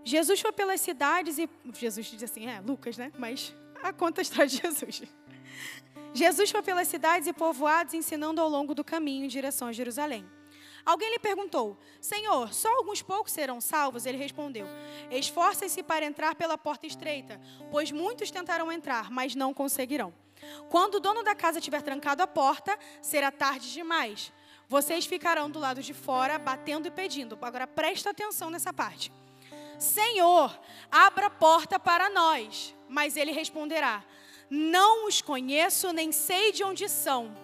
[0.04, 1.50] Jesus foi pelas cidades e.
[1.74, 3.12] Jesus diz assim, é, Lucas, né?
[3.18, 3.54] Mas
[3.84, 5.04] a conta está de Jesus.
[6.14, 10.26] Jesus foi pelas cidades e povoados ensinando ao longo do caminho em direção a Jerusalém.
[10.86, 14.06] Alguém lhe perguntou: Senhor, só alguns poucos serão salvos?
[14.06, 14.66] Ele respondeu:
[15.12, 20.14] Esforcem-se para entrar pela porta estreita, pois muitos tentarão entrar, mas não conseguirão.
[20.70, 24.32] Quando o dono da casa tiver trancado a porta, será tarde demais.
[24.68, 27.38] Vocês ficarão do lado de fora, batendo e pedindo.
[27.42, 29.12] Agora presta atenção nessa parte.
[29.80, 30.60] Senhor,
[30.92, 32.76] abra a porta para nós.
[32.88, 34.04] Mas ele responderá:
[34.50, 37.36] Não os conheço, nem sei de onde são.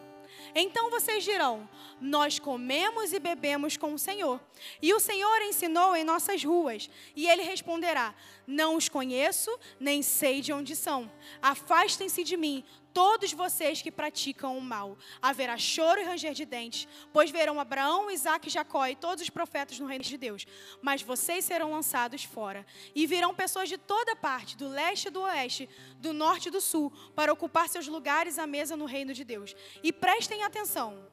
[0.53, 1.67] Então vocês dirão:
[1.99, 4.39] Nós comemos e bebemos com o Senhor.
[4.81, 6.89] E o Senhor ensinou em nossas ruas.
[7.15, 8.13] E ele responderá:
[8.45, 11.11] Não os conheço, nem sei de onde são.
[11.41, 12.63] Afastem-se de mim,
[12.95, 14.97] todos vocês que praticam o mal.
[15.21, 19.77] Haverá choro e ranger de dentes, pois verão Abraão, Isaac, Jacó e todos os profetas
[19.77, 20.47] no reino de Deus.
[20.81, 22.65] Mas vocês serão lançados fora.
[22.95, 26.61] E virão pessoas de toda parte, do leste e do oeste, do norte e do
[26.61, 29.53] sul, para ocupar seus lugares à mesa no reino de Deus.
[29.83, 31.05] E prestem atenção: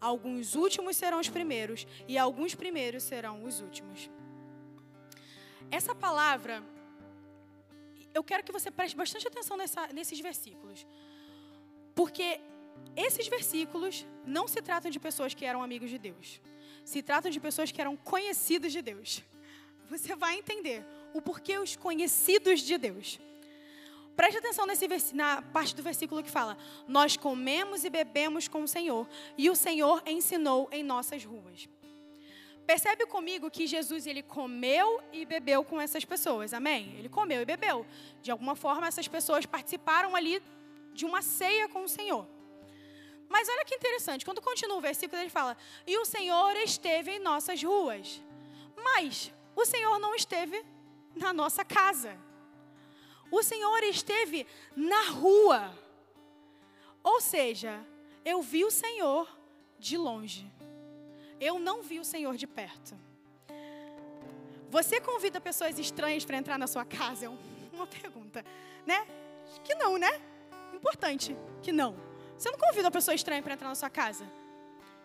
[0.00, 4.10] alguns últimos serão os primeiros, e alguns primeiros serão os últimos.
[5.70, 6.64] Essa palavra,
[8.12, 10.84] eu quero que você preste bastante atenção nessa, nesses versículos.
[11.98, 12.40] Porque
[12.94, 16.40] esses versículos não se tratam de pessoas que eram amigos de Deus.
[16.84, 19.24] Se tratam de pessoas que eram conhecidos de Deus.
[19.90, 23.18] Você vai entender o porquê os conhecidos de Deus.
[24.14, 26.56] Preste atenção nesse na parte do versículo que fala:
[26.86, 31.68] Nós comemos e bebemos com o Senhor, e o Senhor ensinou em nossas ruas.
[32.64, 36.94] Percebe comigo que Jesus ele comeu e bebeu com essas pessoas, amém?
[36.96, 37.84] Ele comeu e bebeu.
[38.22, 40.40] De alguma forma, essas pessoas participaram ali
[40.98, 42.26] de uma ceia com o Senhor.
[43.28, 45.56] Mas olha que interessante, quando continua o versículo, ele fala:
[45.86, 48.22] E o Senhor esteve em nossas ruas.
[48.76, 50.64] Mas o Senhor não esteve
[51.14, 52.18] na nossa casa.
[53.30, 55.60] O Senhor esteve na rua.
[57.02, 57.84] Ou seja,
[58.24, 59.28] eu vi o Senhor
[59.78, 60.50] de longe.
[61.40, 62.98] Eu não vi o Senhor de perto.
[64.70, 67.26] Você convida pessoas estranhas para entrar na sua casa?
[67.26, 67.28] É
[67.72, 68.44] uma pergunta,
[68.86, 69.06] né?
[69.64, 70.10] Que não, né?
[70.78, 71.96] Importante que não.
[72.36, 74.24] Você não convida uma pessoa estranha para entrar na sua casa.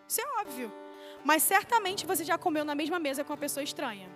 [0.08, 0.72] Isso é óbvio.
[1.24, 4.08] Mas certamente você já comeu na mesma mesa com uma pessoa estranha.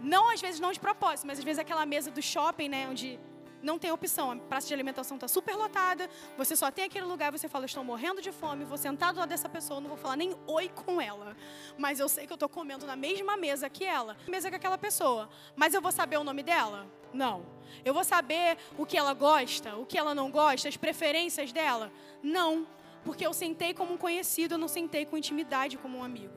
[0.00, 2.88] Não, às vezes, não de propósito, mas às vezes aquela mesa do shopping, né?
[2.88, 3.18] Onde
[3.66, 4.30] não tem opção.
[4.30, 7.84] A praça de alimentação está super lotada, você só tem aquele lugar, você fala, estou
[7.84, 11.00] morrendo de fome, vou sentar do lado dessa pessoa, não vou falar nem oi com
[11.00, 11.36] ela.
[11.76, 14.78] Mas eu sei que eu estou comendo na mesma mesa que ela, mesa que aquela
[14.78, 15.28] pessoa.
[15.56, 16.86] Mas eu vou saber o nome dela?
[17.12, 17.44] Não.
[17.84, 21.92] Eu vou saber o que ela gosta, o que ela não gosta, as preferências dela?
[22.22, 22.66] Não.
[23.04, 26.34] Porque eu sentei como um conhecido, eu não sentei com intimidade como um amigo.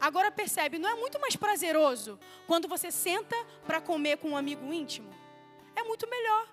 [0.00, 4.72] Agora percebe, não é muito mais prazeroso quando você senta para comer com um amigo
[4.72, 5.10] íntimo?
[5.80, 6.46] É muito melhor.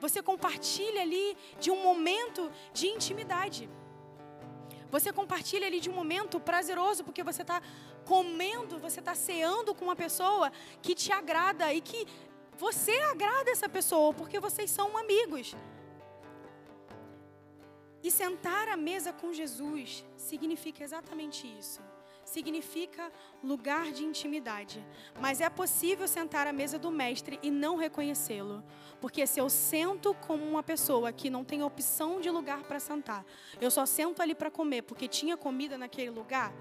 [0.00, 3.68] Você compartilha ali de um momento de intimidade.
[4.90, 7.62] Você compartilha ali de um momento prazeroso, porque você está
[8.04, 10.50] comendo, você está ceando com uma pessoa
[10.82, 12.06] que te agrada e que
[12.58, 15.54] você agrada essa pessoa, porque vocês são amigos.
[18.02, 21.89] E sentar à mesa com Jesus significa exatamente isso
[22.30, 23.12] significa
[23.42, 24.84] lugar de intimidade.
[25.20, 28.62] Mas é possível sentar à mesa do mestre e não reconhecê-lo.
[29.00, 33.24] Porque se eu sento como uma pessoa que não tem opção de lugar para sentar,
[33.60, 36.52] eu só sento ali para comer porque tinha comida naquele lugar,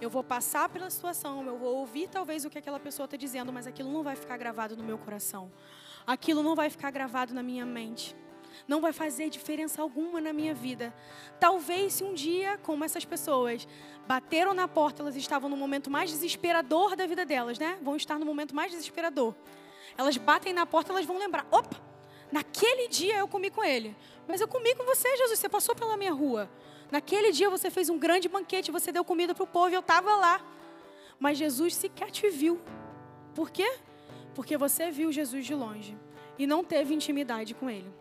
[0.00, 3.52] eu vou passar pela situação, eu vou ouvir talvez o que aquela pessoa está dizendo,
[3.52, 5.50] mas aquilo não vai ficar gravado no meu coração.
[6.06, 8.16] Aquilo não vai ficar gravado na minha mente
[8.66, 10.94] não vai fazer diferença alguma na minha vida.
[11.40, 13.66] Talvez se um dia, como essas pessoas
[14.06, 17.78] bateram na porta, elas estavam no momento mais desesperador da vida delas, né?
[17.82, 19.34] Vão estar no momento mais desesperador.
[19.96, 21.80] Elas batem na porta, elas vão lembrar: opa,
[22.32, 23.96] naquele dia eu comi com ele.
[24.26, 26.48] Mas eu comi com você, Jesus, você passou pela minha rua.
[26.90, 30.16] Naquele dia você fez um grande banquete, você deu comida para o povo eu estava
[30.16, 30.40] lá.
[31.20, 32.60] mas Jesus sequer te viu.
[33.34, 33.78] Por quê?
[34.34, 35.96] Porque você viu Jesus de longe
[36.38, 37.92] e não teve intimidade com ele.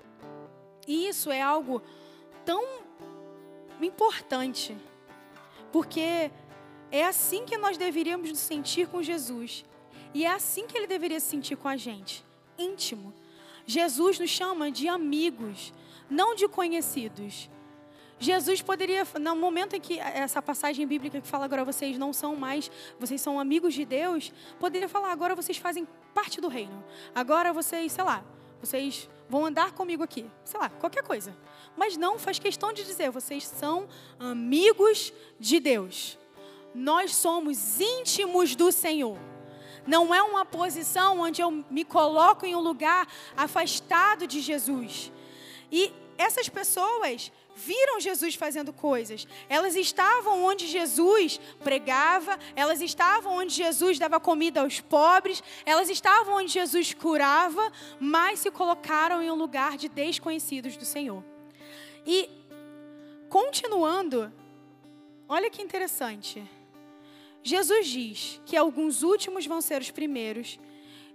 [0.88, 1.82] E isso é algo
[2.45, 2.63] tão
[3.82, 4.76] importante,
[5.71, 6.32] porque
[6.91, 9.65] é assim que nós deveríamos nos sentir com Jesus.
[10.13, 12.26] E é assim que ele deveria se sentir com a gente,
[12.58, 13.13] íntimo.
[13.65, 15.73] Jesus nos chama de amigos,
[16.10, 17.50] não de conhecidos.
[18.19, 22.36] Jesus poderia, no momento em que essa passagem bíblica que fala agora vocês não são
[22.36, 26.84] mais, vocês são amigos de Deus, poderia falar agora vocês fazem parte do reino.
[27.13, 28.23] Agora vocês, sei lá,
[28.61, 31.35] vocês vão andar comigo aqui, sei lá, qualquer coisa.
[31.75, 33.87] Mas não faz questão de dizer, vocês são
[34.19, 36.17] amigos de Deus.
[36.73, 39.17] Nós somos íntimos do Senhor.
[39.85, 45.11] Não é uma posição onde eu me coloco em um lugar afastado de Jesus.
[45.71, 49.27] E essas pessoas viram Jesus fazendo coisas.
[49.49, 56.35] Elas estavam onde Jesus pregava, elas estavam onde Jesus dava comida aos pobres, elas estavam
[56.35, 61.23] onde Jesus curava, mas se colocaram em um lugar de desconhecidos do Senhor.
[62.05, 62.29] E
[63.29, 64.31] continuando,
[65.27, 66.43] olha que interessante.
[67.43, 70.59] Jesus diz que alguns últimos vão ser os primeiros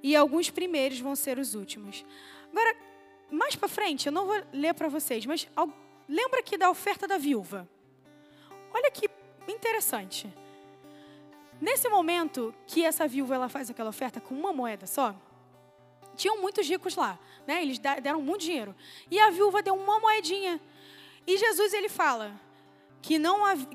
[0.02, 2.04] e alguns primeiros vão ser os últimos.
[2.50, 2.76] Agora,
[3.30, 5.48] mais para frente, eu não vou ler para vocês, mas
[6.12, 7.66] lembra aqui da oferta da viúva.
[8.72, 9.08] Olha que
[9.48, 10.32] interessante.
[11.60, 15.14] Nesse momento que essa viúva ela faz aquela oferta com uma moeda só,
[16.14, 17.62] tinham muitos ricos lá, né?
[17.62, 18.74] Eles deram muito dinheiro.
[19.10, 20.60] E a viúva deu uma moedinha.
[21.26, 22.38] E Jesus ele fala
[23.00, 23.66] que não havia,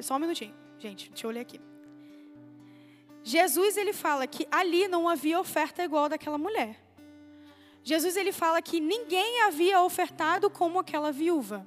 [0.00, 1.60] só um minutinho, gente, deixa eu ler aqui.
[3.22, 6.85] Jesus ele fala que ali não havia oferta igual daquela mulher.
[7.86, 11.64] Jesus ele fala que ninguém havia ofertado como aquela viúva.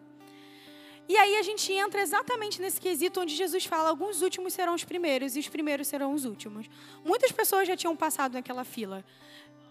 [1.08, 4.84] E aí a gente entra exatamente nesse quesito onde Jesus fala: alguns últimos serão os
[4.84, 6.70] primeiros e os primeiros serão os últimos.
[7.06, 9.06] Muitas pessoas já tinham passado naquela fila.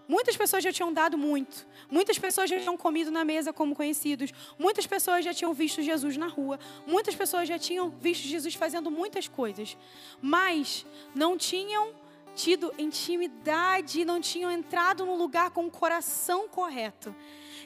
[0.07, 1.67] Muitas pessoas já tinham dado muito.
[1.87, 4.31] Muitas pessoas já tinham comido na mesa como conhecidos.
[4.57, 6.59] Muitas pessoas já tinham visto Jesus na rua.
[6.87, 9.77] Muitas pessoas já tinham visto Jesus fazendo muitas coisas.
[10.19, 10.83] Mas
[11.13, 11.93] não tinham
[12.35, 17.15] tido intimidade, não tinham entrado no lugar com o coração correto.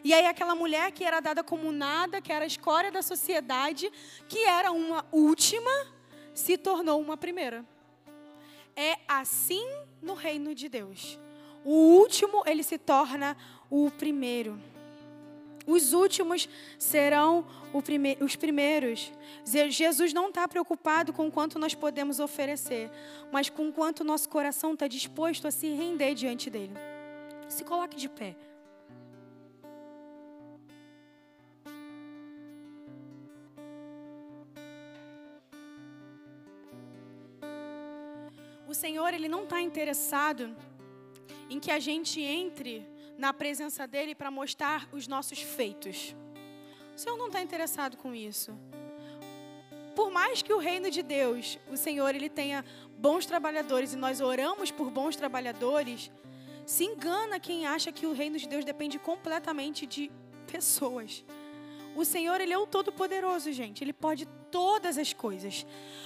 [0.04, 3.92] E aí aquela mulher que era dada como nada, que era a escória da sociedade,
[4.28, 5.72] que era uma última,
[6.34, 7.66] se tornou uma primeira.
[8.76, 9.66] É assim
[10.02, 11.20] no reino de Deus.
[11.64, 13.38] O último, ele se torna
[13.70, 14.60] o primeiro.
[15.66, 17.46] Os últimos serão
[18.20, 19.12] os primeiros.
[19.70, 22.92] Jesus não está preocupado com quanto nós podemos oferecer,
[23.32, 26.74] mas com quanto nosso coração está disposto a se render diante dele.
[27.48, 28.36] Se coloque de pé.
[38.68, 40.56] O Senhor, Ele não está interessado
[41.50, 46.16] em que a gente entre na presença dele para mostrar os nossos feitos.
[46.96, 48.58] O Senhor não está interessado com isso.
[49.96, 52.66] Por mais que o reino de Deus, o Senhor, ele tenha
[52.98, 56.12] bons trabalhadores e nós oramos por bons trabalhadores,
[56.66, 60.12] se engana quem acha que o reino de Deus depende completamente de
[60.52, 61.24] pessoas.
[61.96, 63.84] O Senhor, Ele é o Todo-Poderoso, gente.
[63.84, 65.66] Ele pode todas as coisas.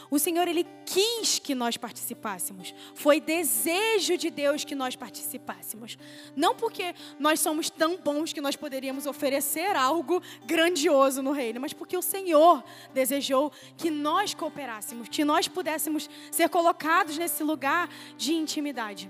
[0.10, 2.74] O Senhor, Ele quis que nós participássemos.
[2.96, 5.98] Foi desejo de Deus que nós participássemos.
[6.34, 11.74] Não porque nós somos tão bons que nós poderíamos oferecer algo grandioso no reino, mas
[11.74, 18.34] porque o Senhor desejou que nós cooperássemos, que nós pudéssemos ser colocados nesse lugar de
[18.34, 19.10] intimidade.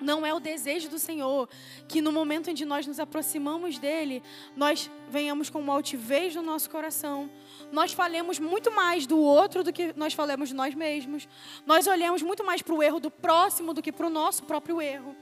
[0.00, 1.48] Não é o desejo do Senhor
[1.88, 4.22] que no momento em que nós nos aproximamos dele,
[4.54, 7.30] nós venhamos com uma altivez no nosso coração.
[7.72, 11.28] Nós falemos muito mais do outro do que nós falamos de nós mesmos.
[11.66, 14.80] Nós olhamos muito mais para o erro do próximo do que para o nosso próprio
[14.80, 15.14] erro.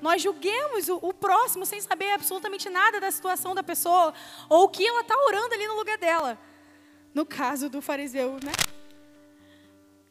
[0.00, 4.12] Nós julguemos o, o, próximo sem saber absolutamente nada da situação da pessoa
[4.48, 6.38] ou o que ela está orando ali no lugar dela.
[7.14, 8.52] No caso do fariseu, né?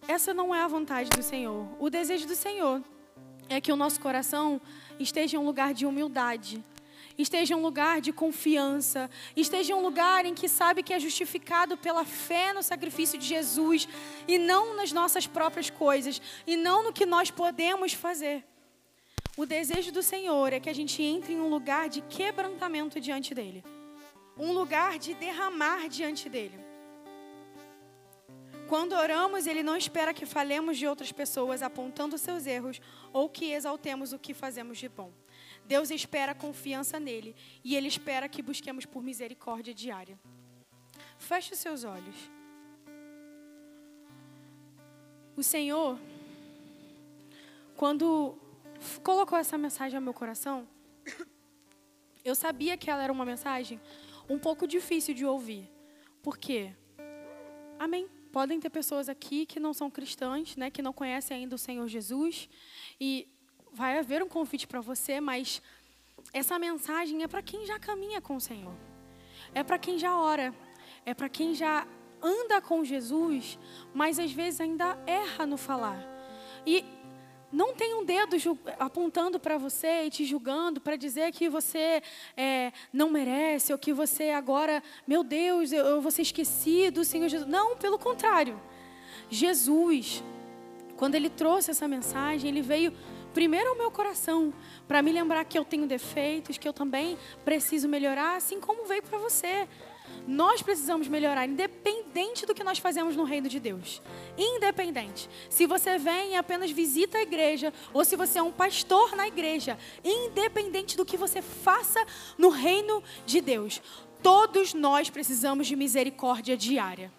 [0.07, 1.67] Essa não é a vontade do Senhor.
[1.79, 2.83] O desejo do Senhor
[3.49, 4.61] é que o nosso coração
[4.99, 6.63] esteja em um lugar de humildade,
[7.17, 10.99] esteja em um lugar de confiança, esteja em um lugar em que sabe que é
[10.99, 13.87] justificado pela fé no sacrifício de Jesus
[14.27, 18.43] e não nas nossas próprias coisas e não no que nós podemos fazer.
[19.37, 23.35] O desejo do Senhor é que a gente entre em um lugar de quebrantamento diante
[23.35, 23.63] dele,
[24.37, 26.57] um lugar de derramar diante dele.
[28.67, 32.81] Quando oramos, Ele não espera que falemos de outras pessoas apontando seus erros
[33.13, 35.11] ou que exaltemos o que fazemos de bom.
[35.67, 40.19] Deus espera confiança nele e Ele espera que busquemos por misericórdia diária.
[41.17, 42.15] Feche os seus olhos.
[45.35, 45.99] O Senhor,
[47.75, 48.37] quando
[49.03, 50.67] colocou essa mensagem ao meu coração,
[52.23, 53.81] eu sabia que ela era uma mensagem
[54.29, 55.69] um pouco difícil de ouvir.
[56.21, 56.73] Por quê?
[57.77, 58.07] Amém.
[58.31, 61.87] Podem ter pessoas aqui que não são cristãs, né, que não conhecem ainda o Senhor
[61.87, 62.49] Jesus,
[62.99, 63.27] e
[63.75, 65.61] vai haver um convite para você, mas
[66.33, 68.73] essa mensagem é para quem já caminha com o Senhor.
[69.53, 70.53] É para quem já ora,
[71.05, 71.85] é para quem já
[72.21, 73.59] anda com Jesus,
[73.93, 75.99] mas às vezes ainda erra no falar.
[76.65, 76.83] E
[77.51, 78.35] não tem um dedo
[78.79, 82.01] apontando para você e te julgando para dizer que você
[82.35, 87.27] é, não merece ou que você agora, meu Deus, eu, eu vou ser esquecido, Senhor
[87.27, 87.49] Jesus.
[87.49, 88.59] Não, pelo contrário.
[89.29, 90.23] Jesus,
[90.97, 92.93] quando ele trouxe essa mensagem, ele veio
[93.35, 94.53] primeiro ao meu coração
[94.87, 99.03] para me lembrar que eu tenho defeitos, que eu também preciso melhorar, assim como veio
[99.03, 99.67] para você.
[100.25, 104.01] Nós precisamos melhorar, independente do que nós fazemos no reino de Deus.
[104.37, 105.29] Independente.
[105.49, 109.27] Se você vem e apenas visita a igreja, ou se você é um pastor na
[109.27, 112.03] igreja, independente do que você faça
[112.37, 113.81] no reino de Deus,
[114.23, 117.11] todos nós precisamos de misericórdia diária.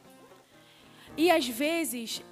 [1.15, 2.23] E às vezes,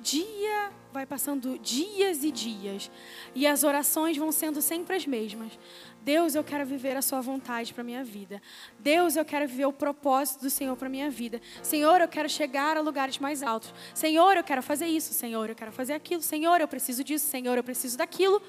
[0.00, 2.90] dia vai passando dias e dias,
[3.34, 5.58] e as orações vão sendo sempre as mesmas.
[6.02, 8.42] Deus, eu quero viver a sua vontade para minha vida.
[8.78, 11.40] Deus, eu quero viver o propósito do Senhor para minha vida.
[11.62, 13.72] Senhor, eu quero chegar a lugares mais altos.
[13.94, 15.14] Senhor, eu quero fazer isso.
[15.14, 16.20] Senhor, eu quero fazer aquilo.
[16.20, 17.26] Senhor, eu preciso disso.
[17.26, 18.42] Senhor, eu preciso daquilo.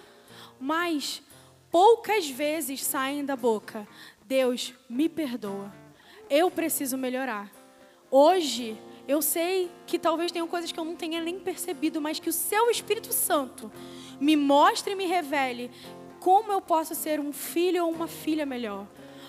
[0.59, 1.21] Mas
[1.71, 3.87] poucas vezes saem da boca:
[4.25, 5.71] Deus, me perdoa.
[6.29, 7.51] Eu preciso melhorar.
[8.09, 8.77] Hoje,
[9.07, 12.33] eu sei que talvez tenham coisas que eu não tenha nem percebido, mas que o
[12.33, 13.71] seu Espírito Santo
[14.19, 15.69] me mostre e me revele
[16.23, 18.87] como eu posso ser um filho ou uma filha melhor?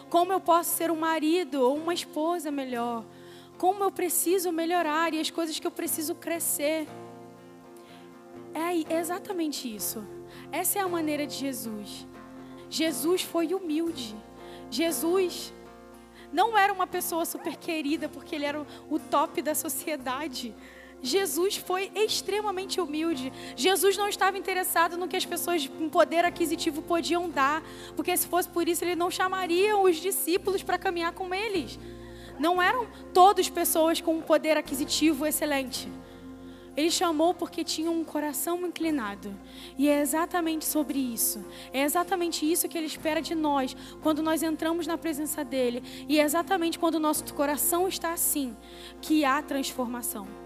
[0.09, 3.05] Como eu posso ser um marido ou uma esposa melhor?
[3.59, 6.87] Como eu preciso melhorar e as coisas que eu preciso crescer?
[8.55, 10.07] É exatamente isso.
[10.53, 12.07] Essa é a maneira de Jesus.
[12.71, 14.15] Jesus foi humilde.
[14.71, 15.53] Jesus
[16.35, 20.53] não era uma pessoa super querida porque ele era o top da sociedade.
[21.01, 23.33] Jesus foi extremamente humilde.
[23.55, 27.63] Jesus não estava interessado no que as pessoas com poder aquisitivo podiam dar,
[27.95, 31.79] porque se fosse por isso ele não chamaria os discípulos para caminhar com eles.
[32.37, 35.89] Não eram todos pessoas com um poder aquisitivo excelente.
[36.77, 39.35] Ele chamou porque tinha um coração inclinado.
[39.79, 41.45] E é exatamente sobre isso.
[41.73, 45.83] É exatamente isso que ele espera de nós quando nós entramos na presença dele.
[46.09, 48.57] E é exatamente quando o nosso coração está assim
[49.01, 50.44] que há transformação.